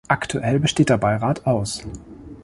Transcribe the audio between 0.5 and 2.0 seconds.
besteht der Beirat aus